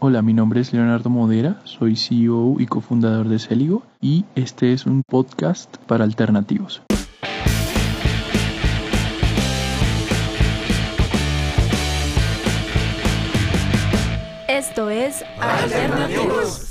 Hola, 0.00 0.22
mi 0.22 0.32
nombre 0.32 0.60
es 0.60 0.72
Leonardo 0.72 1.10
Modera, 1.10 1.60
soy 1.64 1.96
CEO 1.96 2.54
y 2.60 2.66
cofundador 2.66 3.26
de 3.28 3.40
Celigo 3.40 3.82
y 4.00 4.26
este 4.36 4.72
es 4.72 4.86
un 4.86 5.02
podcast 5.02 5.76
para 5.88 6.04
alternativos. 6.04 6.82
Esto 14.46 14.88
es 14.88 15.24
Alternativos. 15.40 16.70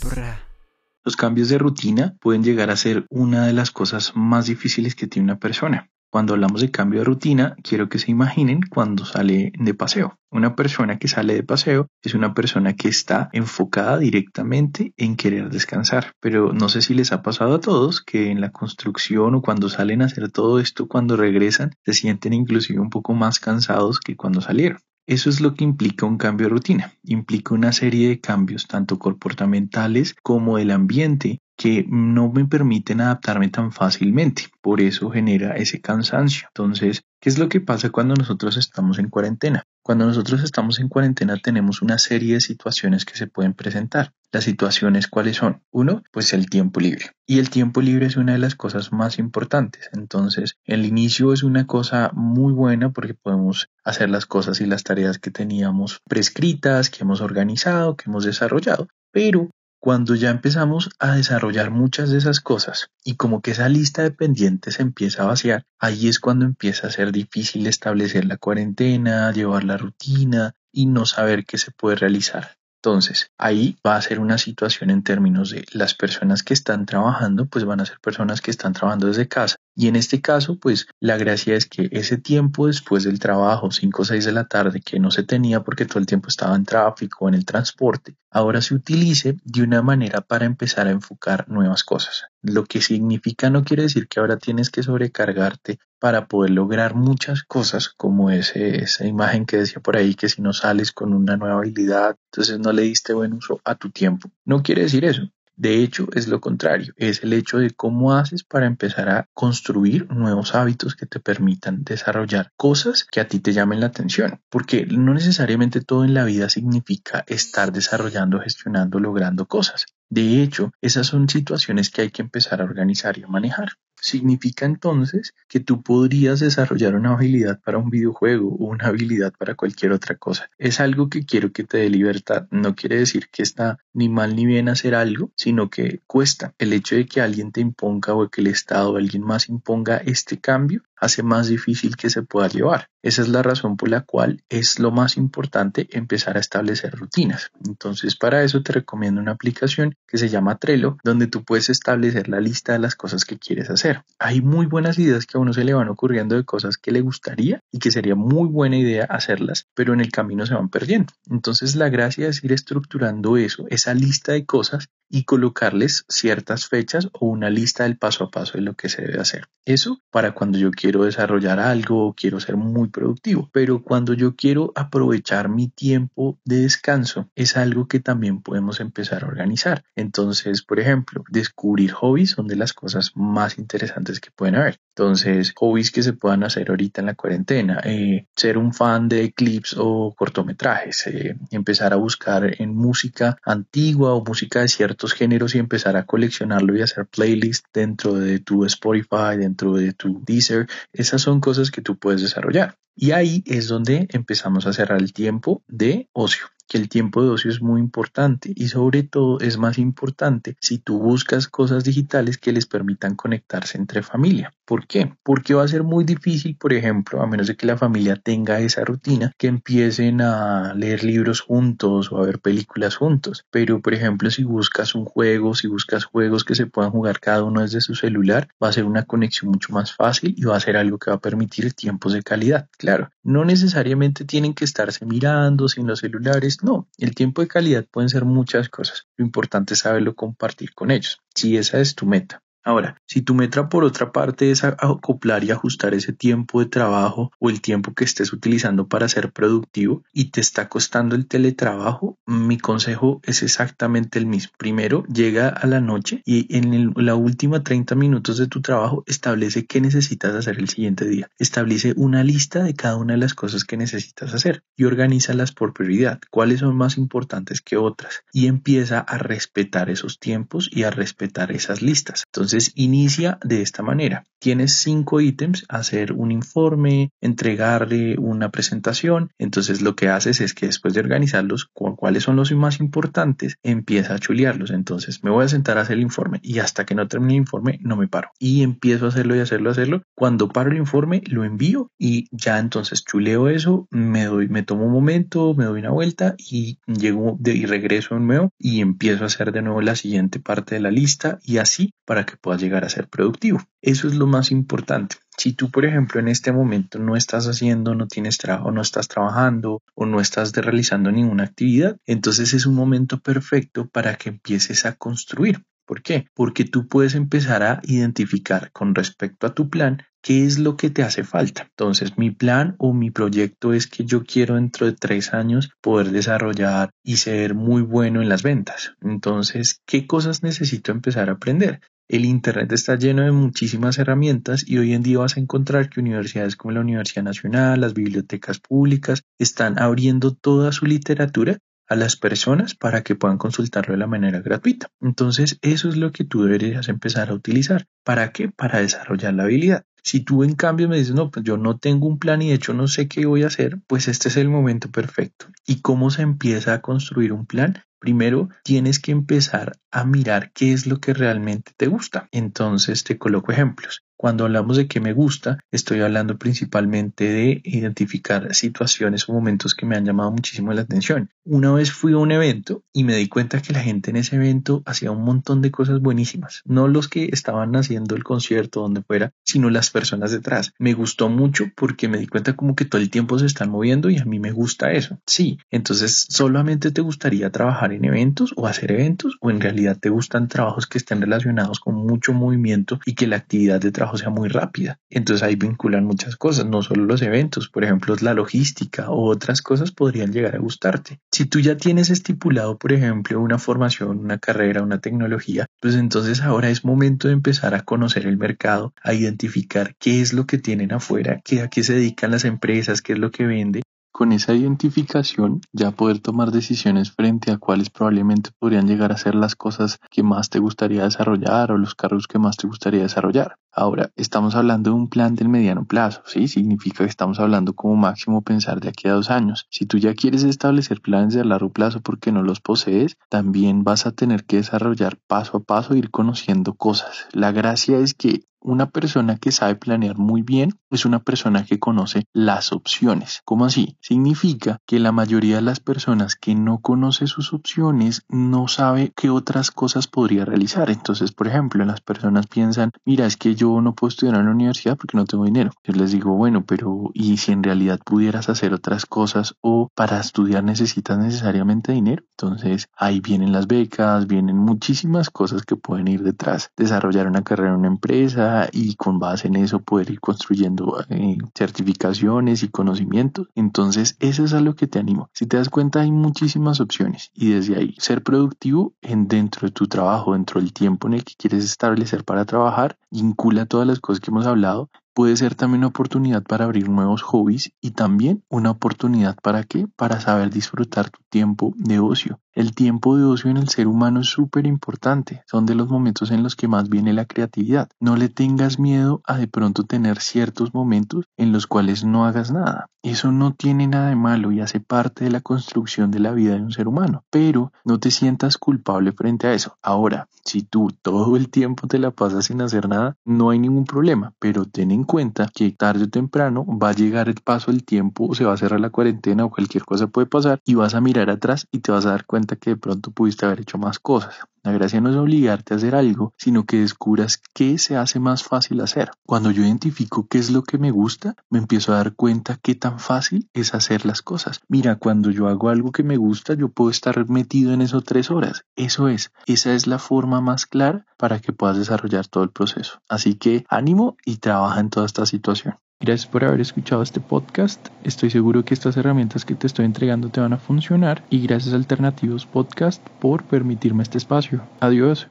Los 1.03 1.17
cambios 1.17 1.49
de 1.49 1.57
rutina 1.57 2.15
pueden 2.21 2.45
llegar 2.45 2.69
a 2.69 2.77
ser 2.77 3.07
una 3.09 3.45
de 3.45 3.51
las 3.51 3.71
cosas 3.71 4.13
más 4.15 4.45
difíciles 4.45 4.95
que 4.95 5.07
tiene 5.07 5.25
una 5.25 5.39
persona. 5.39 5.89
Cuando 6.09 6.33
hablamos 6.33 6.61
de 6.61 6.71
cambio 6.71 6.99
de 6.99 7.05
rutina, 7.05 7.55
quiero 7.63 7.89
que 7.89 7.99
se 7.99 8.11
imaginen 8.11 8.61
cuando 8.61 9.03
sale 9.03 9.51
de 9.59 9.73
paseo. 9.73 10.17
Una 10.31 10.55
persona 10.55 10.97
que 10.97 11.09
sale 11.09 11.33
de 11.33 11.43
paseo 11.43 11.87
es 12.01 12.13
una 12.13 12.33
persona 12.33 12.75
que 12.75 12.87
está 12.87 13.29
enfocada 13.33 13.97
directamente 13.97 14.93
en 14.95 15.17
querer 15.17 15.49
descansar. 15.49 16.13
Pero 16.21 16.53
no 16.53 16.69
sé 16.69 16.81
si 16.81 16.93
les 16.93 17.11
ha 17.11 17.21
pasado 17.21 17.55
a 17.55 17.59
todos 17.59 18.01
que 18.01 18.31
en 18.31 18.39
la 18.39 18.51
construcción 18.51 19.35
o 19.35 19.41
cuando 19.41 19.67
salen 19.67 20.01
a 20.01 20.05
hacer 20.05 20.31
todo 20.31 20.59
esto, 20.59 20.87
cuando 20.87 21.17
regresan, 21.17 21.71
se 21.85 21.93
sienten 21.93 22.33
inclusive 22.33 22.79
un 22.79 22.89
poco 22.89 23.13
más 23.13 23.39
cansados 23.39 23.99
que 23.99 24.15
cuando 24.15 24.39
salieron. 24.39 24.79
Eso 25.07 25.29
es 25.29 25.39
lo 25.39 25.55
que 25.55 25.63
implica 25.63 26.05
un 26.05 26.17
cambio 26.17 26.47
de 26.47 26.53
rutina. 26.53 26.93
Implica 27.03 27.53
una 27.53 27.71
serie 27.71 28.09
de 28.09 28.19
cambios 28.19 28.67
tanto 28.67 28.99
comportamentales 28.99 30.15
como 30.21 30.57
del 30.57 30.71
ambiente 30.71 31.39
que 31.57 31.85
no 31.89 32.31
me 32.31 32.45
permiten 32.45 33.01
adaptarme 33.01 33.49
tan 33.49 33.71
fácilmente. 33.71 34.43
Por 34.61 34.79
eso 34.79 35.09
genera 35.09 35.55
ese 35.55 35.81
cansancio. 35.81 36.47
Entonces, 36.49 37.01
¿qué 37.19 37.29
es 37.29 37.39
lo 37.39 37.49
que 37.49 37.59
pasa 37.59 37.89
cuando 37.89 38.13
nosotros 38.13 38.57
estamos 38.57 38.99
en 38.99 39.09
cuarentena? 39.09 39.63
Cuando 39.81 40.05
nosotros 40.05 40.43
estamos 40.43 40.79
en 40.79 40.87
cuarentena 40.87 41.37
tenemos 41.37 41.81
una 41.81 41.97
serie 41.97 42.35
de 42.35 42.41
situaciones 42.41 43.05
que 43.05 43.15
se 43.15 43.25
pueden 43.25 43.53
presentar. 43.53 44.13
Las 44.31 44.43
situaciones 44.43 45.07
cuáles 45.07 45.37
son? 45.37 45.63
Uno, 45.71 46.03
pues 46.11 46.33
el 46.33 46.49
tiempo 46.49 46.79
libre. 46.79 47.11
Y 47.25 47.39
el 47.39 47.49
tiempo 47.49 47.81
libre 47.81 48.05
es 48.05 48.17
una 48.17 48.33
de 48.33 48.39
las 48.39 48.55
cosas 48.55 48.91
más 48.91 49.17
importantes. 49.17 49.89
Entonces, 49.93 50.57
el 50.65 50.85
inicio 50.85 51.33
es 51.33 51.41
una 51.41 51.65
cosa 51.65 52.11
muy 52.13 52.53
buena 52.53 52.91
porque 52.91 53.15
podemos 53.15 53.69
hacer 53.83 54.09
las 54.09 54.25
cosas 54.25 54.61
y 54.61 54.65
las 54.65 54.83
tareas 54.83 55.17
que 55.17 55.31
teníamos 55.31 56.01
prescritas, 56.07 56.89
que 56.89 57.03
hemos 57.03 57.21
organizado, 57.21 57.95
que 57.95 58.09
hemos 58.09 58.25
desarrollado. 58.25 58.89
Pero 59.11 59.49
cuando 59.79 60.15
ya 60.15 60.29
empezamos 60.29 60.89
a 60.99 61.15
desarrollar 61.15 61.71
muchas 61.71 62.09
de 62.09 62.17
esas 62.17 62.39
cosas 62.39 62.89
y 63.03 63.15
como 63.15 63.41
que 63.41 63.51
esa 63.51 63.69
lista 63.69 64.03
de 64.03 64.11
pendientes 64.11 64.79
empieza 64.79 65.23
a 65.23 65.27
vaciar, 65.27 65.65
ahí 65.79 66.07
es 66.07 66.19
cuando 66.19 66.45
empieza 66.45 66.87
a 66.87 66.91
ser 66.91 67.11
difícil 67.11 67.67
establecer 67.67 68.25
la 68.25 68.37
cuarentena, 68.37 69.31
llevar 69.31 69.63
la 69.63 69.77
rutina 69.77 70.55
y 70.71 70.87
no 70.87 71.05
saber 71.05 71.45
qué 71.45 71.57
se 71.57 71.71
puede 71.71 71.97
realizar. 71.97 72.57
Entonces, 72.87 73.31
ahí 73.37 73.75
va 73.85 73.97
a 73.97 74.01
ser 74.01 74.21
una 74.21 74.37
situación 74.37 74.91
en 74.91 75.03
términos 75.03 75.49
de 75.49 75.65
las 75.73 75.93
personas 75.93 76.41
que 76.41 76.53
están 76.53 76.85
trabajando, 76.85 77.45
pues 77.45 77.65
van 77.65 77.81
a 77.81 77.85
ser 77.85 77.99
personas 77.99 78.39
que 78.39 78.49
están 78.49 78.71
trabajando 78.71 79.07
desde 79.07 79.27
casa. 79.27 79.57
Y 79.75 79.89
en 79.89 79.97
este 79.97 80.21
caso, 80.21 80.57
pues 80.57 80.87
la 81.01 81.17
gracia 81.17 81.57
es 81.57 81.65
que 81.65 81.89
ese 81.91 82.17
tiempo 82.17 82.67
después 82.67 83.03
del 83.03 83.19
trabajo, 83.19 83.71
5 83.71 84.01
o 84.01 84.05
6 84.05 84.23
de 84.23 84.31
la 84.31 84.45
tarde, 84.45 84.79
que 84.79 85.01
no 85.01 85.11
se 85.11 85.23
tenía 85.23 85.65
porque 85.65 85.85
todo 85.85 85.99
el 85.99 86.05
tiempo 86.05 86.29
estaba 86.29 86.55
en 86.55 86.63
tráfico 86.63 87.27
en 87.27 87.33
el 87.33 87.43
transporte, 87.45 88.15
ahora 88.31 88.61
se 88.61 88.73
utilice 88.73 89.35
de 89.43 89.63
una 89.63 89.81
manera 89.81 90.21
para 90.21 90.45
empezar 90.45 90.87
a 90.87 90.91
enfocar 90.91 91.49
nuevas 91.49 91.83
cosas. 91.83 92.23
Lo 92.41 92.65
que 92.65 92.81
significa 92.81 93.49
no 93.49 93.63
quiere 93.63 93.83
decir 93.83 94.07
que 94.07 94.19
ahora 94.19 94.37
tienes 94.37 94.69
que 94.69 94.83
sobrecargarte 94.83 95.79
para 95.99 96.27
poder 96.27 96.51
lograr 96.51 96.95
muchas 96.95 97.43
cosas, 97.43 97.89
como 97.89 98.29
ese, 98.29 98.83
esa 98.83 99.05
imagen 99.05 99.45
que 99.45 99.57
decía 99.57 99.81
por 99.81 99.97
ahí, 99.97 100.13
que 100.13 100.29
si 100.29 100.41
no 100.41 100.53
sales 100.53 100.91
con 100.91 101.13
una 101.13 101.37
nueva 101.37 101.57
habilidad, 101.57 102.15
entonces 102.31 102.59
no 102.59 102.71
le 102.71 102.83
diste 102.83 103.13
buen 103.13 103.33
uso 103.33 103.59
a 103.63 103.75
tu 103.75 103.89
tiempo. 103.89 104.29
No 104.45 104.61
quiere 104.61 104.83
decir 104.83 105.05
eso. 105.05 105.23
De 105.57 105.81
hecho, 105.81 106.07
es 106.13 106.27
lo 106.27 106.39
contrario, 106.39 106.93
es 106.97 107.23
el 107.23 107.33
hecho 107.33 107.57
de 107.57 107.71
cómo 107.71 108.13
haces 108.13 108.43
para 108.43 108.67
empezar 108.67 109.09
a 109.09 109.27
construir 109.33 110.07
nuevos 110.11 110.53
hábitos 110.53 110.95
que 110.95 111.07
te 111.07 111.19
permitan 111.19 111.83
desarrollar 111.83 112.51
cosas 112.55 113.03
que 113.03 113.21
a 113.21 113.27
ti 113.27 113.39
te 113.39 113.53
llamen 113.53 113.79
la 113.79 113.87
atención, 113.87 114.39
porque 114.49 114.85
no 114.85 115.15
necesariamente 115.15 115.81
todo 115.81 116.05
en 116.05 116.13
la 116.13 116.25
vida 116.25 116.47
significa 116.49 117.23
estar 117.25 117.71
desarrollando, 117.71 118.39
gestionando, 118.39 118.99
logrando 118.99 119.47
cosas. 119.47 119.87
De 120.09 120.41
hecho, 120.43 120.71
esas 120.81 121.07
son 121.07 121.29
situaciones 121.29 121.89
que 121.89 122.01
hay 122.01 122.11
que 122.11 122.21
empezar 122.21 122.61
a 122.61 122.65
organizar 122.65 123.17
y 123.17 123.23
a 123.23 123.27
manejar. 123.27 123.69
Significa 124.01 124.65
entonces 124.65 125.33
que 125.47 125.59
tú 125.59 125.81
podrías 125.81 126.39
desarrollar 126.39 126.95
una 126.95 127.13
habilidad 127.13 127.59
para 127.61 127.77
un 127.77 127.89
videojuego 127.89 128.49
o 128.49 128.65
una 128.65 128.87
habilidad 128.87 129.33
para 129.37 129.55
cualquier 129.55 129.91
otra 129.91 130.15
cosa. 130.15 130.49
Es 130.57 130.79
algo 130.79 131.09
que 131.09 131.25
quiero 131.25 131.51
que 131.51 131.63
te 131.63 131.79
dé 131.79 131.89
libertad. 131.89 132.47
No 132.51 132.75
quiere 132.75 132.97
decir 132.97 133.29
que 133.29 133.43
está 133.43 133.79
ni 133.93 134.09
mal 134.09 134.35
ni 134.35 134.45
bien 134.45 134.69
hacer 134.69 134.95
algo, 134.95 135.31
sino 135.35 135.69
que 135.69 136.01
cuesta. 136.07 136.53
El 136.57 136.73
hecho 136.73 136.95
de 136.95 137.05
que 137.05 137.21
alguien 137.21 137.51
te 137.51 137.61
imponga 137.61 138.13
o 138.13 138.29
que 138.29 138.41
el 138.41 138.47
Estado 138.47 138.93
o 138.93 138.97
alguien 138.97 139.23
más 139.23 139.49
imponga 139.49 139.97
este 139.97 140.39
cambio 140.39 140.83
hace 140.99 141.23
más 141.23 141.47
difícil 141.47 141.95
que 141.95 142.09
se 142.09 142.23
pueda 142.23 142.47
llevar. 142.47 142.89
Esa 143.01 143.21
es 143.21 143.29
la 143.29 143.43
razón 143.43 143.77
por 143.77 143.89
la 143.89 144.01
cual 144.01 144.43
es 144.49 144.79
lo 144.79 144.91
más 144.91 145.15
importante 145.17 145.87
empezar 145.91 146.37
a 146.37 146.39
establecer 146.39 146.93
rutinas. 146.93 147.51
Entonces, 147.65 148.15
para 148.15 148.43
eso 148.43 148.63
te 148.63 148.73
recomiendo 148.73 149.21
una 149.21 149.31
aplicación 149.31 149.95
que 150.07 150.17
se 150.17 150.29
llama 150.29 150.57
Trello, 150.57 150.97
donde 151.03 151.27
tú 151.27 151.43
puedes 151.43 151.69
establecer 151.69 152.27
la 152.27 152.39
lista 152.39 152.73
de 152.73 152.79
las 152.79 152.95
cosas 152.95 153.25
que 153.25 153.37
quieres 153.37 153.69
hacer. 153.69 153.86
Hay 154.19 154.41
muy 154.41 154.65
buenas 154.65 154.97
ideas 154.99 155.25
que 155.25 155.37
a 155.37 155.41
uno 155.41 155.53
se 155.53 155.63
le 155.63 155.73
van 155.73 155.89
ocurriendo 155.89 156.35
de 156.35 156.43
cosas 156.43 156.77
que 156.77 156.91
le 156.91 157.01
gustaría 157.01 157.61
y 157.71 157.79
que 157.79 157.91
sería 157.91 158.15
muy 158.15 158.47
buena 158.47 158.77
idea 158.77 159.05
hacerlas, 159.05 159.67
pero 159.73 159.93
en 159.93 160.01
el 160.01 160.11
camino 160.11 160.45
se 160.45 160.53
van 160.53 160.69
perdiendo. 160.69 161.13
Entonces, 161.29 161.75
la 161.75 161.89
gracia 161.89 162.27
es 162.27 162.43
ir 162.43 162.51
estructurando 162.51 163.37
eso, 163.37 163.65
esa 163.69 163.93
lista 163.93 164.33
de 164.33 164.45
cosas 164.45 164.89
y 165.09 165.23
colocarles 165.23 166.05
ciertas 166.07 166.67
fechas 166.67 167.09
o 167.13 167.27
una 167.27 167.49
lista 167.49 167.83
del 167.83 167.97
paso 167.97 168.25
a 168.25 168.31
paso 168.31 168.57
de 168.57 168.61
lo 168.61 168.73
que 168.73 168.89
se 168.89 169.01
debe 169.01 169.19
hacer. 169.19 169.47
Eso 169.65 170.01
para 170.11 170.33
cuando 170.33 170.57
yo 170.57 170.71
quiero 170.71 171.03
desarrollar 171.03 171.59
algo 171.59 172.07
o 172.07 172.13
quiero 172.13 172.39
ser 172.39 172.57
muy 172.57 172.89
productivo, 172.89 173.49
pero 173.51 173.83
cuando 173.83 174.13
yo 174.13 174.35
quiero 174.35 174.71
aprovechar 174.75 175.49
mi 175.49 175.67
tiempo 175.67 176.39
de 176.45 176.61
descanso 176.61 177.29
es 177.35 177.57
algo 177.57 177.87
que 177.87 177.99
también 177.99 178.41
podemos 178.41 178.79
empezar 178.79 179.23
a 179.23 179.27
organizar. 179.27 179.83
Entonces, 179.95 180.63
por 180.63 180.79
ejemplo, 180.79 181.23
descubrir 181.29 181.91
hobbies 181.91 182.31
son 182.31 182.47
de 182.47 182.55
las 182.55 182.73
cosas 182.73 183.11
más 183.15 183.57
interesantes 183.57 184.19
que 184.19 184.31
pueden 184.31 184.55
haber. 184.55 184.79
Entonces, 184.97 185.53
hobbies 185.55 185.91
que 185.91 186.01
se 186.01 186.13
puedan 186.13 186.43
hacer 186.43 186.71
ahorita 186.71 187.01
en 187.01 187.05
la 187.05 187.13
cuarentena, 187.13 187.81
eh, 187.83 188.25
ser 188.35 188.57
un 188.57 188.73
fan 188.73 189.07
de 189.07 189.31
clips 189.31 189.75
o 189.77 190.15
cortometrajes, 190.17 191.05
eh, 191.05 191.37
empezar 191.51 191.93
a 191.93 191.97
buscar 191.97 192.59
en 192.59 192.75
música 192.75 193.37
antigua 193.45 194.15
o 194.15 194.23
música 194.25 194.61
de 194.61 194.67
cierto 194.67 195.07
géneros 195.07 195.53
y 195.53 195.59
empezar 195.59 195.97
a 195.97 196.07
coleccionarlo 196.07 196.75
y 196.75 196.81
hacer 196.81 197.05
playlist 197.05 197.65
dentro 197.71 198.15
de 198.15 198.39
tu 198.39 198.65
Spotify, 198.65 199.37
dentro 199.37 199.73
de 199.73 199.93
tu 199.93 200.19
Deezer. 200.25 200.67
Esas 200.91 201.21
son 201.21 201.41
cosas 201.41 201.69
que 201.69 201.83
tú 201.83 201.99
puedes 201.99 202.23
desarrollar. 202.23 202.79
Y 202.95 203.11
ahí 203.11 203.43
es 203.45 203.67
donde 203.67 204.07
empezamos 204.09 204.65
a 204.65 204.73
cerrar 204.73 204.99
el 204.99 205.13
tiempo 205.13 205.61
de 205.67 206.09
ocio 206.11 206.47
que 206.67 206.77
el 206.77 206.89
tiempo 206.89 207.23
de 207.23 207.29
ocio 207.29 207.49
es 207.49 207.61
muy 207.61 207.79
importante 207.81 208.51
y 208.55 208.67
sobre 208.67 209.03
todo 209.03 209.39
es 209.39 209.57
más 209.57 209.77
importante 209.77 210.55
si 210.59 210.79
tú 210.79 210.99
buscas 210.99 211.47
cosas 211.47 211.83
digitales 211.83 212.37
que 212.37 212.51
les 212.51 212.65
permitan 212.65 213.15
conectarse 213.15 213.77
entre 213.77 214.03
familia. 214.03 214.53
¿Por 214.65 214.85
qué? 214.85 215.13
Porque 215.23 215.53
va 215.53 215.63
a 215.63 215.67
ser 215.67 215.83
muy 215.83 216.03
difícil, 216.03 216.57
por 216.57 216.73
ejemplo, 216.73 217.21
a 217.21 217.27
menos 217.27 217.47
de 217.47 217.55
que 217.55 217.65
la 217.65 217.77
familia 217.77 218.17
tenga 218.17 218.59
esa 218.59 218.83
rutina, 218.83 219.31
que 219.37 219.47
empiecen 219.47 220.21
a 220.21 220.73
leer 220.73 221.05
libros 221.05 221.39
juntos 221.39 222.11
o 222.11 222.17
a 222.17 222.25
ver 222.25 222.39
películas 222.39 222.97
juntos. 222.97 223.45
Pero, 223.49 223.81
por 223.81 223.93
ejemplo, 223.93 224.29
si 224.29 224.43
buscas 224.43 224.93
un 224.93 225.05
juego, 225.05 225.55
si 225.55 225.67
buscas 225.67 226.03
juegos 226.03 226.43
que 226.43 226.55
se 226.55 226.65
puedan 226.65 226.91
jugar 226.91 227.21
cada 227.21 227.43
uno 227.43 227.61
desde 227.61 227.79
su 227.79 227.95
celular, 227.95 228.49
va 228.61 228.67
a 228.67 228.73
ser 228.73 228.83
una 228.83 229.03
conexión 229.03 229.51
mucho 229.51 229.71
más 229.71 229.95
fácil 229.95 230.35
y 230.37 230.43
va 230.43 230.57
a 230.57 230.59
ser 230.59 230.75
algo 230.75 230.97
que 230.97 231.11
va 231.11 231.15
a 231.15 231.21
permitir 231.21 231.73
tiempos 231.73 232.11
de 232.11 232.23
calidad. 232.23 232.67
Claro, 232.77 233.09
no 233.27 233.43
necesariamente 233.43 234.23
tienen 234.23 234.53
que 234.53 234.63
estarse 234.63 235.05
mirando 235.05 235.67
sin 235.67 235.85
los 235.85 235.99
celulares, 235.99 236.63
no, 236.63 236.87
el 236.97 237.13
tiempo 237.13 237.41
de 237.41 237.49
calidad 237.49 237.85
pueden 237.85 238.07
ser 238.07 238.23
muchas 238.23 238.69
cosas. 238.69 239.05
Lo 239.17 239.25
importante 239.25 239.73
es 239.73 239.81
saberlo 239.81 240.15
compartir 240.15 240.73
con 240.73 240.91
ellos, 240.91 241.19
si 241.35 241.57
esa 241.57 241.81
es 241.81 241.93
tu 241.93 242.05
meta. 242.05 242.41
Ahora, 242.63 243.01
si 243.05 243.21
tu 243.21 243.33
meta 243.33 243.69
por 243.69 243.85
otra 243.85 244.11
parte 244.11 244.51
es 244.51 244.63
acoplar 244.63 245.43
y 245.43 245.51
ajustar 245.51 245.93
ese 245.93 246.11
tiempo 246.11 246.59
de 246.59 246.65
trabajo 246.65 247.31
o 247.39 247.49
el 247.49 247.61
tiempo 247.61 247.93
que 247.93 248.03
estés 248.03 248.33
utilizando 248.33 248.87
para 248.87 249.07
ser 249.07 249.31
productivo 249.31 250.03
y 250.11 250.31
te 250.31 250.41
está 250.41 250.67
costando 250.67 251.15
el 251.15 251.27
teletrabajo, 251.27 252.17
mi 252.25 252.57
consejo 252.57 253.21
es 253.23 253.41
exactamente 253.41 254.19
el 254.19 254.25
mismo. 254.25 254.51
Primero, 254.57 255.05
llega 255.05 255.47
a 255.47 255.65
la 255.65 255.79
noche 255.79 256.21
y 256.25 256.53
en 256.57 256.93
la 256.95 257.15
última 257.15 257.63
30 257.63 257.95
minutos 257.95 258.37
de 258.37 258.47
tu 258.47 258.61
trabajo 258.61 259.03
establece 259.07 259.65
qué 259.65 259.79
necesitas 259.79 260.35
hacer 260.35 260.59
el 260.59 260.67
siguiente 260.67 261.05
día. 261.05 261.29
Establece 261.39 261.93
una 261.95 262.23
lista 262.23 262.63
de 262.63 262.73
cada 262.73 262.97
una 262.97 263.13
de 263.13 263.19
las 263.19 263.33
cosas 263.33 263.63
que 263.63 263.77
necesitas 263.77 264.33
hacer 264.33 264.63
y 264.75 264.83
organízalas 264.83 265.53
por 265.53 265.73
prioridad. 265.73 266.19
¿Cuáles 266.31 266.59
son 266.59 266.75
más 266.75 266.97
importantes 266.97 267.61
que 267.61 267.77
otras? 267.77 268.23
Y 268.33 268.47
empieza 268.47 268.99
a 268.99 269.17
respetar 269.17 269.89
esos 269.89 270.19
tiempos 270.19 270.69
y 270.71 270.83
a 270.83 270.91
respetar 270.91 271.51
esas 271.51 271.81
listas. 271.81 272.25
Entonces, 272.33 272.56
Inicia 272.75 273.37
de 273.43 273.61
esta 273.61 273.83
manera. 273.83 274.23
Tienes 274.39 274.75
cinco 274.77 275.19
ítems, 275.19 275.65
hacer 275.67 276.13
un 276.13 276.31
informe, 276.31 277.11
entregarle 277.21 278.17
una 278.19 278.51
presentación. 278.51 279.31
Entonces 279.39 279.81
lo 279.81 279.95
que 279.95 280.09
haces 280.09 280.41
es 280.41 280.53
que 280.53 280.67
después 280.67 280.93
de 280.93 280.99
organizarlos, 280.99 281.69
cuáles 281.73 282.23
son 282.23 282.35
los 282.35 282.51
más 282.51 282.79
importantes, 282.79 283.55
empieza 283.63 284.13
a 284.13 284.19
chulearlos. 284.19 284.71
Entonces 284.71 285.23
me 285.23 285.31
voy 285.31 285.45
a 285.45 285.49
sentar 285.49 285.77
a 285.77 285.81
hacer 285.81 285.97
el 285.97 286.03
informe 286.03 286.39
y 286.43 286.59
hasta 286.59 286.85
que 286.85 286.95
no 286.95 287.07
termine 287.07 287.33
el 287.33 287.39
informe 287.39 287.79
no 287.81 287.97
me 287.97 288.07
paro. 288.07 288.29
Y 288.39 288.61
empiezo 288.63 289.05
a 289.05 289.09
hacerlo 289.09 289.35
y 289.35 289.39
hacerlo, 289.39 289.71
hacerlo. 289.71 290.03
Cuando 290.15 290.49
paro 290.49 290.71
el 290.71 290.77
informe 290.77 291.23
lo 291.27 291.43
envío 291.43 291.91
y 291.97 292.27
ya 292.31 292.59
entonces 292.59 293.03
chuleo 293.03 293.49
eso, 293.49 293.87
me 293.89 294.25
doy, 294.25 294.47
me 294.47 294.63
tomo 294.63 294.85
un 294.85 294.93
momento, 294.93 295.53
me 295.55 295.65
doy 295.65 295.79
una 295.79 295.91
vuelta 295.91 296.35
y 296.37 296.79
llego 296.85 297.37
de, 297.39 297.55
y 297.55 297.65
regreso 297.65 298.15
de 298.15 298.21
nuevo 298.21 298.49
y 298.57 298.81
empiezo 298.81 299.23
a 299.23 299.27
hacer 299.27 299.51
de 299.51 299.61
nuevo 299.61 299.81
la 299.81 299.95
siguiente 299.95 300.39
parte 300.39 300.75
de 300.75 300.81
la 300.81 300.91
lista 300.91 301.39
y 301.43 301.57
así 301.57 301.91
para 302.05 302.25
que 302.25 302.36
puedas 302.37 302.61
llegar 302.61 302.85
a 302.85 302.89
ser 302.89 303.07
productivo. 303.07 303.61
Eso 303.81 304.07
es 304.07 304.15
lo 304.15 304.27
más 304.27 304.51
importante. 304.51 305.17
Si 305.37 305.53
tú, 305.53 305.69
por 305.69 305.85
ejemplo, 305.85 306.19
en 306.19 306.27
este 306.27 306.51
momento 306.51 306.99
no 306.99 307.15
estás 307.15 307.47
haciendo, 307.47 307.93
no 307.93 308.07
tienes 308.07 308.37
trabajo, 308.37 308.71
no 308.71 308.81
estás 308.81 309.07
trabajando 309.07 309.81
o 309.93 310.05
no 310.05 310.19
estás 310.19 310.51
realizando 310.53 311.11
ninguna 311.11 311.43
actividad, 311.43 311.97
entonces 312.05 312.53
es 312.53 312.65
un 312.65 312.75
momento 312.75 313.19
perfecto 313.19 313.87
para 313.87 314.15
que 314.15 314.29
empieces 314.29 314.85
a 314.85 314.93
construir. 314.93 315.63
¿Por 315.87 316.01
qué? 316.01 316.27
Porque 316.33 316.65
tú 316.65 316.87
puedes 316.87 317.15
empezar 317.15 317.63
a 317.63 317.79
identificar 317.83 318.71
con 318.73 318.93
respecto 318.93 319.47
a 319.47 319.53
tu 319.53 319.69
plan 319.69 320.03
qué 320.21 320.43
es 320.43 320.59
lo 320.59 320.75
que 320.75 320.89
te 320.89 321.01
hace 321.01 321.23
falta. 321.23 321.67
Entonces, 321.69 322.17
mi 322.17 322.29
plan 322.29 322.75
o 322.77 322.93
mi 322.93 323.09
proyecto 323.09 323.71
es 323.71 323.87
que 323.87 324.03
yo 324.03 324.25
quiero 324.25 324.55
dentro 324.55 324.85
de 324.85 324.91
tres 324.91 325.33
años 325.33 325.69
poder 325.79 326.11
desarrollar 326.11 326.89
y 327.03 327.15
ser 327.15 327.55
muy 327.55 327.81
bueno 327.81 328.21
en 328.21 328.27
las 328.27 328.43
ventas. 328.43 328.95
Entonces, 329.01 329.79
¿qué 329.85 330.05
cosas 330.05 330.43
necesito 330.43 330.91
empezar 330.91 331.29
a 331.29 331.33
aprender? 331.33 331.79
El 332.09 332.23
Internet 332.23 332.71
está 332.71 332.95
lleno 332.95 333.23
de 333.23 333.33
muchísimas 333.33 333.97
herramientas 333.97 334.63
y 334.65 334.77
hoy 334.77 334.93
en 334.93 335.03
día 335.03 335.19
vas 335.19 335.35
a 335.35 335.41
encontrar 335.41 335.89
que 335.89 335.99
universidades 335.99 336.55
como 336.55 336.71
la 336.71 336.79
Universidad 336.79 337.23
Nacional, 337.23 337.81
las 337.81 337.93
bibliotecas 337.93 338.59
públicas, 338.59 339.23
están 339.37 339.77
abriendo 339.77 340.33
toda 340.33 340.71
su 340.71 340.85
literatura 340.85 341.57
a 341.89 341.97
las 341.97 342.15
personas 342.15 342.75
para 342.75 343.03
que 343.03 343.15
puedan 343.15 343.37
consultarlo 343.37 343.93
de 343.93 343.99
la 343.99 344.07
manera 344.07 344.39
gratuita. 344.39 344.87
Entonces, 345.01 345.59
eso 345.61 345.89
es 345.89 345.97
lo 345.97 346.13
que 346.13 346.23
tú 346.23 346.43
deberías 346.43 346.87
empezar 346.87 347.29
a 347.29 347.33
utilizar. 347.33 347.87
¿Para 348.05 348.31
qué? 348.31 348.47
Para 348.47 348.79
desarrollar 348.79 349.33
la 349.33 349.43
habilidad. 349.43 349.83
Si 350.01 350.21
tú 350.21 350.45
en 350.45 350.55
cambio 350.55 350.87
me 350.87 350.97
dices, 350.97 351.13
no, 351.13 351.29
pues 351.29 351.43
yo 351.43 351.57
no 351.57 351.77
tengo 351.77 352.07
un 352.07 352.19
plan 352.19 352.41
y 352.41 352.47
de 352.49 352.55
hecho 352.55 352.73
no 352.73 352.87
sé 352.87 353.09
qué 353.09 353.25
voy 353.25 353.43
a 353.43 353.47
hacer, 353.47 353.79
pues 353.85 354.07
este 354.07 354.29
es 354.29 354.37
el 354.37 354.47
momento 354.47 354.89
perfecto. 354.89 355.47
¿Y 355.65 355.81
cómo 355.81 356.09
se 356.09 356.21
empieza 356.21 356.73
a 356.73 356.81
construir 356.81 357.33
un 357.33 357.45
plan? 357.45 357.83
Primero 357.99 358.49
tienes 358.63 358.99
que 358.99 359.11
empezar 359.11 359.79
a 359.91 360.05
mirar 360.05 360.51
qué 360.53 360.73
es 360.73 360.87
lo 360.87 360.99
que 360.99 361.13
realmente 361.13 361.73
te 361.77 361.87
gusta. 361.87 362.27
Entonces 362.31 363.03
te 363.03 363.17
coloco 363.17 363.51
ejemplos. 363.51 364.06
Cuando 364.17 364.45
hablamos 364.45 364.77
de 364.77 364.87
qué 364.87 364.99
me 364.99 365.13
gusta, 365.13 365.59
estoy 365.71 366.01
hablando 366.01 366.39
principalmente 366.39 367.25
de 367.25 367.61
identificar 367.63 368.53
situaciones 368.55 369.29
o 369.29 369.33
momentos 369.33 369.75
que 369.75 369.85
me 369.85 369.95
han 369.95 370.05
llamado 370.05 370.31
muchísimo 370.31 370.73
la 370.73 370.81
atención. 370.81 371.29
Una 371.45 371.71
vez 371.71 371.91
fui 371.91 372.13
a 372.13 372.17
un 372.17 372.31
evento 372.31 372.83
y 372.91 373.03
me 373.03 373.15
di 373.15 373.27
cuenta 373.27 373.61
que 373.61 373.73
la 373.73 373.81
gente 373.81 374.09
en 374.09 374.17
ese 374.17 374.35
evento 374.35 374.81
hacía 374.87 375.11
un 375.11 375.23
montón 375.23 375.61
de 375.61 375.69
cosas 375.69 375.99
buenísimas. 376.01 376.63
No 376.65 376.87
los 376.87 377.07
que 377.07 377.29
estaban 377.31 377.75
haciendo 377.75 378.15
el 378.15 378.23
concierto 378.23 378.81
donde 378.81 379.03
fuera, 379.03 379.33
sino 379.43 379.69
las 379.69 379.91
personas 379.91 380.31
detrás. 380.31 380.73
Me 380.79 380.93
gustó 380.93 381.29
mucho 381.29 381.65
porque 381.75 382.07
me 382.07 382.17
di 382.17 382.25
cuenta 382.25 382.55
como 382.55 382.75
que 382.75 382.85
todo 382.85 382.99
el 382.99 383.11
tiempo 383.11 383.37
se 383.37 383.45
están 383.45 383.69
moviendo 383.69 384.09
y 384.09 384.17
a 384.17 384.25
mí 384.25 384.39
me 384.39 384.51
gusta 384.51 384.91
eso. 384.93 385.19
Sí, 385.27 385.59
entonces 385.69 386.25
solamente 386.27 386.89
te 386.89 387.01
gustaría 387.01 387.51
trabajar 387.51 387.93
en 387.93 388.05
eventos 388.05 388.51
o 388.55 388.65
hacer 388.65 388.91
eventos 388.93 389.37
o 389.41 389.51
en 389.51 389.61
realidad 389.61 389.99
te 389.99 390.09
gustan 390.09 390.47
trabajos 390.47 390.87
que 390.87 390.97
estén 390.97 391.21
relacionados 391.21 391.79
con 391.79 391.93
mucho 391.93 392.33
movimiento 392.33 392.99
y 393.05 393.13
que 393.13 393.27
la 393.27 393.35
actividad 393.35 393.79
de 393.79 393.91
trabajo 393.91 394.06
sea 394.15 394.29
muy 394.29 394.47
rápida. 394.47 394.99
Entonces 395.09 395.43
ahí 395.43 395.55
vinculan 395.55 396.05
muchas 396.05 396.37
cosas, 396.37 396.65
no 396.65 396.81
solo 396.81 397.03
los 397.05 397.21
eventos, 397.21 397.67
por 397.67 397.83
ejemplo, 397.83 398.15
la 398.21 398.33
logística 398.33 399.09
o 399.09 399.25
otras 399.25 399.61
cosas 399.61 399.91
podrían 399.91 400.31
llegar 400.31 400.55
a 400.55 400.59
gustarte. 400.59 401.19
Si 401.31 401.45
tú 401.45 401.59
ya 401.59 401.75
tienes 401.75 402.09
estipulado, 402.09 402.77
por 402.77 402.93
ejemplo, 402.93 403.41
una 403.41 403.57
formación, 403.57 404.19
una 404.19 404.37
carrera, 404.37 404.83
una 404.83 404.99
tecnología, 404.99 405.65
pues 405.81 405.95
entonces 405.95 406.41
ahora 406.41 406.69
es 406.69 406.85
momento 406.85 407.27
de 407.27 407.33
empezar 407.33 407.73
a 407.73 407.81
conocer 407.81 408.25
el 408.25 408.37
mercado, 408.37 408.93
a 409.03 409.13
identificar 409.13 409.95
qué 409.99 410.21
es 410.21 410.33
lo 410.33 410.45
que 410.45 410.57
tienen 410.57 410.93
afuera, 410.93 411.41
qué, 411.43 411.61
a 411.61 411.67
qué 411.67 411.83
se 411.83 411.95
dedican 411.95 412.31
las 412.31 412.45
empresas, 412.45 413.01
qué 413.01 413.13
es 413.13 413.19
lo 413.19 413.31
que 413.31 413.45
vende 413.45 413.81
con 414.17 414.31
esa 414.31 414.55
identificación 414.55 415.61
ya 415.71 415.91
poder 415.91 416.17
tomar 416.17 416.49
decisiones 416.49 417.11
frente 417.11 417.51
a 417.51 417.59
cuáles 417.59 417.91
probablemente 417.91 418.49
podrían 418.57 418.87
llegar 418.87 419.11
a 419.11 419.17
ser 419.17 419.35
las 419.35 419.55
cosas 419.55 419.99
que 420.09 420.23
más 420.23 420.49
te 420.49 420.57
gustaría 420.57 421.03
desarrollar 421.03 421.71
o 421.71 421.77
los 421.77 421.93
cargos 421.93 422.25
que 422.27 422.39
más 422.39 422.57
te 422.57 422.65
gustaría 422.65 423.03
desarrollar. 423.03 423.57
Ahora, 423.71 424.09
estamos 424.15 424.55
hablando 424.55 424.89
de 424.89 424.95
un 424.95 425.07
plan 425.07 425.35
del 425.35 425.49
mediano 425.49 425.85
plazo, 425.85 426.23
¿sí? 426.25 426.47
Significa 426.47 427.03
que 427.03 427.11
estamos 427.11 427.39
hablando 427.39 427.73
como 427.73 427.95
máximo 427.95 428.41
pensar 428.41 428.79
de 428.79 428.89
aquí 428.89 429.07
a 429.07 429.13
dos 429.13 429.29
años. 429.29 429.67
Si 429.69 429.85
tú 429.85 429.99
ya 429.99 430.15
quieres 430.15 430.43
establecer 430.43 430.99
planes 430.99 431.35
de 431.35 431.45
largo 431.45 431.69
plazo 431.69 432.01
porque 432.01 432.31
no 432.31 432.41
los 432.41 432.59
posees, 432.59 433.17
también 433.29 433.83
vas 433.83 434.07
a 434.07 434.13
tener 434.13 434.45
que 434.45 434.57
desarrollar 434.57 435.19
paso 435.27 435.57
a 435.57 435.59
paso, 435.59 435.95
ir 435.95 436.09
conociendo 436.09 436.73
cosas. 436.73 437.27
La 437.33 437.51
gracia 437.51 437.99
es 437.99 438.15
que 438.15 438.45
una 438.59 438.89
persona 438.89 439.37
que 439.37 439.51
sabe 439.51 439.75
planear 439.75 440.17
muy 440.17 440.41
bien 440.41 440.73
es 440.89 441.05
una 441.05 441.19
persona 441.19 441.65
que 441.65 441.79
conoce 441.79 442.25
las 442.33 442.71
opciones. 442.71 443.41
¿Cómo 443.45 443.65
así? 443.65 443.97
Significa 444.01 444.79
que 444.85 444.99
la 444.99 445.11
mayoría 445.11 445.57
de 445.57 445.61
las 445.61 445.79
personas 445.79 446.35
que 446.35 446.55
no 446.55 446.79
conoce 446.79 447.27
sus 447.27 447.53
opciones 447.53 448.23
no 448.29 448.67
sabe 448.67 449.11
qué 449.15 449.29
otras 449.29 449.71
cosas 449.71 450.07
podría 450.07 450.45
realizar. 450.45 450.89
Entonces, 450.89 451.31
por 451.31 451.47
ejemplo, 451.47 451.83
las 451.85 452.01
personas 452.01 452.47
piensan, 452.47 452.91
mira, 453.05 453.25
es 453.25 453.37
que 453.37 453.55
yo 453.55 453.81
no 453.81 453.93
puedo 453.95 454.09
estudiar 454.09 454.35
en 454.35 454.45
la 454.45 454.51
universidad 454.51 454.97
porque 454.97 455.17
no 455.17 455.25
tengo 455.25 455.45
dinero. 455.45 455.71
Yo 455.83 455.93
les 455.93 456.11
digo, 456.11 456.33
bueno, 456.33 456.65
pero 456.65 457.11
¿y 457.13 457.37
si 457.37 457.51
en 457.51 457.63
realidad 457.63 457.99
pudieras 458.03 458.49
hacer 458.49 458.73
otras 458.73 459.05
cosas 459.05 459.55
o 459.61 459.89
para 459.95 460.19
estudiar 460.19 460.63
necesitas 460.63 461.17
necesariamente 461.17 461.91
dinero? 461.91 462.23
Entonces, 462.31 462.87
ahí 462.95 463.19
vienen 463.19 463.51
las 463.51 463.67
becas, 463.67 464.27
vienen 464.27 464.57
muchísimas 464.57 465.29
cosas 465.29 465.63
que 465.63 465.75
pueden 465.75 466.07
ir 466.07 466.23
detrás. 466.23 466.71
Desarrollar 466.77 467.27
una 467.27 467.43
carrera 467.43 467.69
en 467.69 467.79
una 467.79 467.87
empresa, 467.87 468.56
y 468.71 468.95
con 468.95 469.19
base 469.19 469.47
en 469.47 469.55
eso 469.55 469.79
poder 469.79 470.09
ir 470.11 470.19
construyendo 470.19 471.03
eh, 471.09 471.37
certificaciones 471.55 472.63
y 472.63 472.69
conocimientos. 472.69 473.47
Entonces, 473.55 474.15
eso 474.19 474.43
es 474.43 474.53
a 474.53 474.61
lo 474.61 474.75
que 474.75 474.87
te 474.87 474.99
animo. 474.99 475.29
Si 475.33 475.45
te 475.45 475.57
das 475.57 475.69
cuenta, 475.69 476.01
hay 476.01 476.11
muchísimas 476.11 476.79
opciones 476.79 477.31
y 477.33 477.51
desde 477.51 477.77
ahí 477.77 477.95
ser 477.99 478.23
productivo 478.23 478.93
en 479.01 479.27
dentro 479.27 479.67
de 479.67 479.71
tu 479.71 479.87
trabajo, 479.87 480.33
dentro 480.33 480.59
del 480.59 480.73
tiempo 480.73 481.07
en 481.07 481.15
el 481.15 481.23
que 481.23 481.35
quieres 481.37 481.63
establecer 481.63 482.23
para 482.23 482.45
trabajar, 482.45 482.97
vincula 483.11 483.65
todas 483.65 483.87
las 483.87 483.99
cosas 483.99 484.19
que 484.19 484.31
hemos 484.31 484.45
hablado 484.45 484.89
puede 485.17 485.35
ser 485.35 485.55
también 485.55 485.79
una 485.79 485.87
oportunidad 485.87 486.43
para 486.43 486.65
abrir 486.65 486.89
nuevos 486.89 487.23
hobbies 487.23 487.71
y 487.81 487.89
también 487.89 488.43
una 488.49 488.69
oportunidad 488.69 489.35
para 489.41 489.63
qué? 489.63 489.87
Para 489.95 490.21
saber 490.21 490.51
disfrutar 490.51 491.09
tu 491.09 491.21
tiempo 491.31 491.73
de 491.75 491.97
ocio. 491.97 492.39
El 492.57 492.73
tiempo 492.73 493.15
de 493.15 493.23
ocio 493.23 493.51
en 493.51 493.57
el 493.57 493.69
ser 493.69 493.85
humano 493.85 494.21
es 494.21 494.29
súper 494.29 494.65
importante. 494.65 495.43
Son 495.45 495.67
de 495.67 495.75
los 495.75 495.89
momentos 495.89 496.31
en 496.31 496.41
los 496.41 496.55
que 496.55 496.67
más 496.67 496.89
viene 496.89 497.13
la 497.13 497.25
creatividad. 497.25 497.87
No 497.99 498.15
le 498.15 498.29
tengas 498.29 498.79
miedo 498.79 499.21
a 499.27 499.37
de 499.37 499.47
pronto 499.47 499.83
tener 499.83 500.19
ciertos 500.19 500.73
momentos 500.73 501.25
en 501.37 501.51
los 501.51 501.67
cuales 501.67 502.03
no 502.03 502.25
hagas 502.25 502.51
nada. 502.51 502.87
Eso 503.03 503.31
no 503.31 503.53
tiene 503.53 503.85
nada 503.85 504.09
de 504.09 504.15
malo 504.15 504.51
y 504.51 504.59
hace 504.59 504.79
parte 504.79 505.23
de 505.23 505.29
la 505.29 505.41
construcción 505.41 506.09
de 506.09 506.19
la 506.19 506.31
vida 506.31 506.55
de 506.55 506.61
un 506.63 506.71
ser 506.71 506.87
humano. 506.87 507.23
Pero 507.29 507.71
no 507.85 507.99
te 507.99 508.09
sientas 508.09 508.57
culpable 508.57 509.11
frente 509.11 509.47
a 509.47 509.53
eso. 509.53 509.77
Ahora, 509.83 510.27
si 510.43 510.63
tú 510.63 510.89
todo 511.01 511.37
el 511.37 511.49
tiempo 511.49 511.87
te 511.87 511.99
la 511.99 512.11
pasas 512.11 512.45
sin 512.45 512.61
hacer 512.61 512.89
nada, 512.89 513.15
no 513.23 513.51
hay 513.51 513.59
ningún 513.59 513.85
problema. 513.85 514.33
Pero 514.39 514.65
ten 514.65 514.89
en 514.91 515.03
cuenta 515.03 515.47
que 515.53 515.71
tarde 515.71 516.05
o 516.05 516.09
temprano 516.09 516.65
va 516.65 516.89
a 516.89 516.93
llegar 516.93 517.29
el 517.29 517.35
paso 517.35 517.71
del 517.71 517.85
tiempo, 517.85 518.33
se 518.33 518.45
va 518.45 518.53
a 518.53 518.57
cerrar 518.57 518.79
la 518.79 518.89
cuarentena 518.89 519.45
o 519.45 519.51
cualquier 519.51 519.85
cosa 519.85 520.07
puede 520.07 520.25
pasar 520.25 520.59
y 520.65 520.73
vas 520.73 520.95
a 520.95 521.01
mirar 521.01 521.29
atrás 521.29 521.67
y 521.71 521.79
te 521.79 521.91
vas 521.91 522.05
a 522.05 522.11
dar 522.11 522.25
que 522.55 522.71
de 522.71 522.77
pronto 522.77 523.11
pudiste 523.11 523.45
haber 523.45 523.61
hecho 523.61 523.77
más 523.77 523.99
cosas. 523.99 524.35
La 524.63 524.73
gracia 524.73 524.99
no 524.99 525.09
es 525.09 525.15
obligarte 525.15 525.73
a 525.73 525.77
hacer 525.77 525.95
algo, 525.95 526.33
sino 526.37 526.65
que 526.65 526.81
descubras 526.81 527.41
qué 527.53 527.77
se 527.77 527.95
hace 527.95 528.19
más 528.19 528.43
fácil 528.43 528.81
hacer. 528.81 529.11
Cuando 529.25 529.49
yo 529.51 529.63
identifico 529.63 530.27
qué 530.27 530.39
es 530.39 530.51
lo 530.51 530.63
que 530.63 530.77
me 530.77 530.91
gusta, 530.91 531.35
me 531.49 531.59
empiezo 531.59 531.93
a 531.93 531.97
dar 531.97 532.15
cuenta 532.15 532.59
qué 532.61 532.75
tan 532.75 532.99
fácil 532.99 533.49
es 533.53 533.73
hacer 533.73 534.05
las 534.05 534.21
cosas. 534.21 534.59
Mira, 534.67 534.97
cuando 534.97 535.31
yo 535.31 535.47
hago 535.47 535.69
algo 535.69 535.91
que 535.91 536.03
me 536.03 536.17
gusta, 536.17 536.53
yo 536.53 536.67
puedo 536.67 536.89
estar 536.89 537.29
metido 537.29 537.71
en 537.71 537.81
eso 537.81 538.01
tres 538.01 538.29
horas. 538.29 538.65
Eso 538.75 539.07
es, 539.07 539.31
esa 539.45 539.73
es 539.73 539.87
la 539.87 539.99
forma 539.99 540.41
más 540.41 540.65
clara 540.65 541.05
para 541.17 541.39
que 541.39 541.53
puedas 541.53 541.77
desarrollar 541.77 542.27
todo 542.27 542.43
el 542.43 542.49
proceso. 542.49 542.99
Así 543.07 543.35
que 543.35 543.65
ánimo 543.69 544.17
y 544.25 544.37
trabaja 544.37 544.81
en 544.81 544.89
toda 544.89 545.05
esta 545.05 545.25
situación. 545.25 545.75
Gracias 545.99 546.27
por 546.27 546.43
haber 546.43 546.61
escuchado 546.61 547.01
este 547.01 547.19
podcast. 547.19 547.87
Estoy 548.03 548.29
seguro 548.29 548.63
que 548.63 548.75
estas 548.75 548.97
herramientas 548.97 549.45
que 549.45 549.55
te 549.55 549.65
estoy 549.65 549.85
entregando 549.85 550.29
te 550.29 550.39
van 550.39 550.53
a 550.53 550.57
funcionar 550.57 551.23
y 551.29 551.41
gracias 551.41 551.73
a 551.73 551.77
Alternativos 551.77 552.45
Podcast 552.45 553.05
por 553.19 553.43
permitirme 553.43 554.03
este 554.03 554.19
espacio. 554.19 554.61
Adiós. 554.79 555.27